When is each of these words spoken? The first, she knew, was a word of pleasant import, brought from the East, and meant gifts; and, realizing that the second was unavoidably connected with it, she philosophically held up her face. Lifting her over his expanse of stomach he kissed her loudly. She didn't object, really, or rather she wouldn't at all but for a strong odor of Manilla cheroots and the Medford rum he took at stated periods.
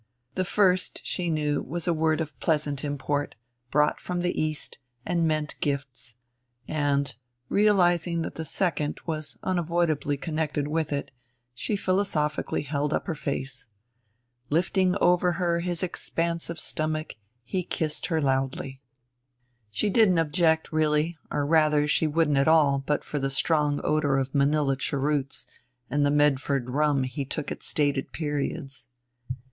The 0.33 0.45
first, 0.45 1.01
she 1.03 1.29
knew, 1.29 1.61
was 1.61 1.85
a 1.87 1.93
word 1.93 2.21
of 2.21 2.35
pleasant 2.39 2.83
import, 2.83 3.35
brought 3.69 3.99
from 3.99 4.21
the 4.21 4.41
East, 4.41 4.79
and 5.05 5.27
meant 5.27 5.53
gifts; 5.59 6.15
and, 6.67 7.15
realizing 7.49 8.23
that 8.23 8.33
the 8.33 8.43
second 8.43 8.99
was 9.05 9.37
unavoidably 9.43 10.17
connected 10.17 10.67
with 10.67 10.91
it, 10.91 11.11
she 11.53 11.75
philosophically 11.75 12.63
held 12.63 12.93
up 12.93 13.05
her 13.05 13.13
face. 13.13 13.67
Lifting 14.49 14.93
her 14.93 15.03
over 15.03 15.59
his 15.59 15.83
expanse 15.83 16.49
of 16.49 16.59
stomach 16.59 17.15
he 17.43 17.61
kissed 17.61 18.07
her 18.07 18.19
loudly. 18.19 18.81
She 19.69 19.91
didn't 19.91 20.17
object, 20.17 20.71
really, 20.73 21.15
or 21.29 21.45
rather 21.45 21.87
she 21.87 22.07
wouldn't 22.07 22.37
at 22.37 22.47
all 22.47 22.81
but 22.87 23.03
for 23.03 23.17
a 23.17 23.29
strong 23.29 23.79
odor 23.83 24.17
of 24.17 24.33
Manilla 24.33 24.77
cheroots 24.77 25.45
and 25.91 26.03
the 26.03 26.09
Medford 26.09 26.71
rum 26.71 27.03
he 27.03 27.23
took 27.23 27.51
at 27.51 27.61
stated 27.61 28.11
periods. 28.11 28.87